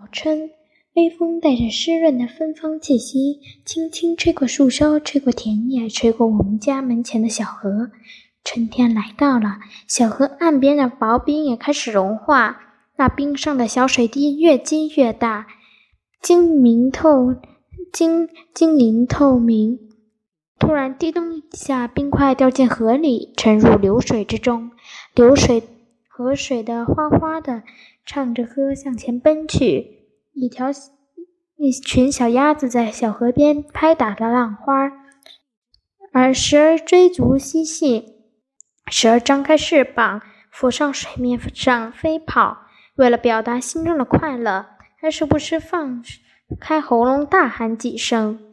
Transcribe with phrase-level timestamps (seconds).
[0.00, 0.50] 早春，
[0.94, 7.90] 微风带着湿润的芬芳气息，轻轻吹过树梢，吹过田野，吹过我们家门前的小河。
[8.42, 12.58] 春天来到了，小河岸边的薄冰也开始融化，
[12.96, 15.46] 那冰上的小水滴越积越大，
[16.22, 17.34] 晶明透，
[17.92, 19.78] 晶晶莹透明。
[20.58, 24.70] 突然，滴咚一下，冰块掉进河里，沉入流水之中。
[25.14, 25.62] 流水，
[26.20, 27.62] 河水的哗哗的，
[28.04, 30.04] 唱着歌向前奔去。
[30.34, 30.66] 一条，
[31.56, 34.92] 一群小鸭子在小河边拍打着浪花，
[36.12, 38.16] 而时而追逐嬉戏。
[38.90, 40.20] 时而张开翅膀，
[40.50, 42.66] 浮上水面上飞跑，
[42.96, 44.66] 为了表达心中的快乐，
[45.00, 46.04] 还时不时放
[46.60, 48.52] 开喉咙大喊几声。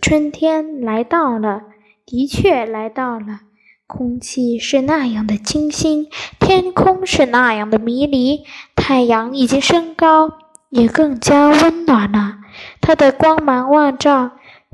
[0.00, 1.62] 春天来到了，
[2.04, 3.42] 的确来到了。
[3.88, 8.44] 空气是那样的清新，天空是那样的迷离，
[8.76, 10.38] 太阳已经升高，
[10.68, 12.36] 也更加温暖了。
[12.82, 14.32] 它的光芒万丈。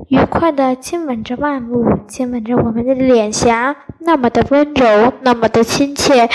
[0.09, 6.29] 愉快地亲吻着万物，亲吻着我们的脸颊，那么的温柔，那么的亲切，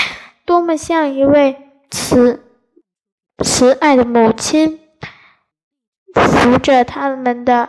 [0.46, 1.56] 多么像一位
[1.90, 2.42] 慈
[3.44, 4.80] 慈爱的母亲，
[6.14, 7.68] 扶着他们的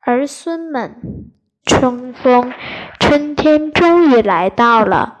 [0.00, 1.30] 儿孙们。
[1.70, 2.52] 春风，
[2.98, 5.19] 春天终于来到了。